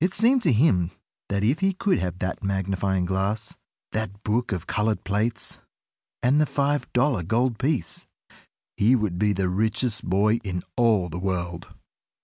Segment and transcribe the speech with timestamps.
[0.00, 0.90] It seemed to him
[1.28, 3.56] that if he could have that magnifying glass,
[3.92, 5.60] that book of colored plates,
[6.20, 8.04] and the five dollar gold piece,
[8.76, 11.72] he would be the richest boy in all the world!